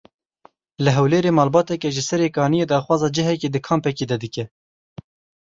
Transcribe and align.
Li 0.83 0.91
Hewlêrê 0.95 1.31
malbateke 1.39 1.89
ji 1.95 2.03
Serê 2.09 2.29
Kaniyê 2.35 2.65
daxwaza 2.71 3.09
cihekî 3.15 3.49
di 3.53 3.59
kampekê 3.67 4.05
de 4.09 4.17
dike. 4.23 4.45